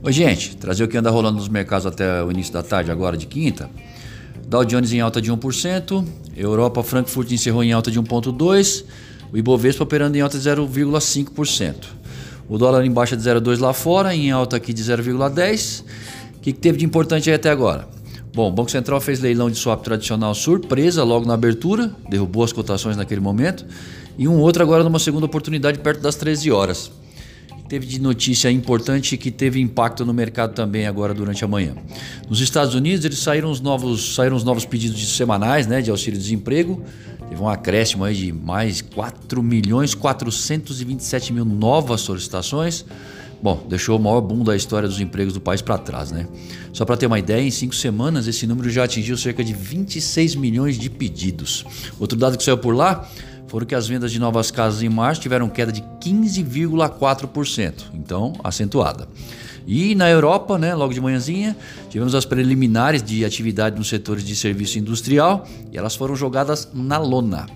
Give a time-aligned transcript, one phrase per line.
[0.00, 3.16] Oi, gente, trazer o que anda rolando nos mercados até o início da tarde, agora
[3.16, 3.68] de quinta.
[4.46, 6.06] Dow Jones em alta de 1%,
[6.36, 8.84] Europa Frankfurt encerrou em alta de 1,2%,
[9.32, 11.74] o Ibovespa operando em alta de 0,5%.
[12.48, 15.82] O dólar em baixa de 0,2 lá fora, em alta aqui de 0,10.
[15.82, 17.88] O que, que teve de importante aí até agora?
[18.32, 22.52] Bom, o Banco Central fez leilão de swap tradicional surpresa logo na abertura, derrubou as
[22.52, 23.66] cotações naquele momento,
[24.16, 26.88] e um outro agora numa segunda oportunidade perto das 13 horas.
[27.68, 31.74] Teve de notícia importante que teve impacto no mercado também agora durante a manhã.
[32.26, 35.90] Nos Estados Unidos, eles saíram os novos, saíram os novos pedidos de semanais né, de
[35.90, 36.82] auxílio-desemprego.
[37.28, 42.86] Teve um acréscimo aí de mais 4 milhões 427 mil novas solicitações.
[43.40, 46.26] Bom, deixou o maior boom da história dos empregos do país para trás, né?
[46.72, 50.34] Só para ter uma ideia, em cinco semanas esse número já atingiu cerca de 26
[50.34, 51.64] milhões de pedidos.
[52.00, 53.08] Outro dado que saiu por lá
[53.48, 59.08] foram que as vendas de novas casas em março tiveram queda de 15,4%, então acentuada.
[59.66, 61.56] E na Europa, né, logo de manhãzinha,
[61.90, 66.96] tivemos as preliminares de atividade nos setores de serviço industrial e elas foram jogadas na
[66.96, 67.46] lona.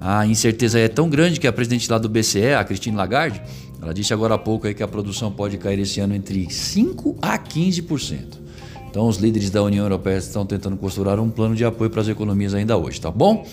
[0.00, 3.40] A incerteza é tão grande que a presidente lá do BCE, a Christine Lagarde,
[3.80, 7.16] ela disse agora há pouco aí que a produção pode cair esse ano entre 5
[7.22, 8.44] a 15%.
[8.90, 12.08] Então, os líderes da União Europeia estão tentando costurar um plano de apoio para as
[12.08, 13.44] economias ainda hoje, tá bom?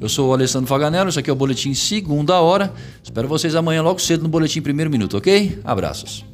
[0.00, 2.72] Eu sou o Alessandro Faganello, isso aqui é o Boletim Segunda Hora.
[3.02, 5.58] Espero vocês amanhã logo cedo no Boletim Primeiro Minuto, ok?
[5.64, 6.24] Abraços.